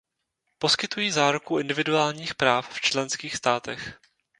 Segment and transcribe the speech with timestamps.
[0.57, 3.99] Poskytují záruku individuálních práv v členských státech.